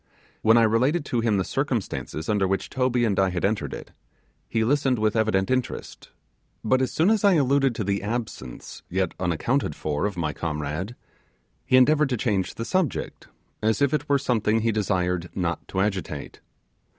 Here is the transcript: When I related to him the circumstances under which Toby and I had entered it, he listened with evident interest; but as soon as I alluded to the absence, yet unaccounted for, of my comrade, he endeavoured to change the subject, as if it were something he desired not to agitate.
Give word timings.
When 0.41 0.57
I 0.57 0.63
related 0.63 1.05
to 1.05 1.19
him 1.19 1.37
the 1.37 1.43
circumstances 1.43 2.27
under 2.27 2.47
which 2.47 2.71
Toby 2.71 3.05
and 3.05 3.19
I 3.19 3.29
had 3.29 3.45
entered 3.45 3.71
it, 3.71 3.91
he 4.49 4.63
listened 4.63 4.97
with 4.97 5.15
evident 5.15 5.51
interest; 5.51 6.09
but 6.63 6.81
as 6.81 6.91
soon 6.91 7.11
as 7.11 7.23
I 7.23 7.33
alluded 7.35 7.75
to 7.75 7.83
the 7.83 8.01
absence, 8.01 8.81
yet 8.89 9.13
unaccounted 9.19 9.75
for, 9.75 10.07
of 10.07 10.17
my 10.17 10.33
comrade, 10.33 10.95
he 11.67 11.77
endeavoured 11.77 12.09
to 12.09 12.17
change 12.17 12.55
the 12.55 12.65
subject, 12.65 13.27
as 13.61 13.79
if 13.79 13.93
it 13.93 14.09
were 14.09 14.17
something 14.17 14.61
he 14.61 14.71
desired 14.71 15.29
not 15.35 15.67
to 15.67 15.79
agitate. 15.81 16.41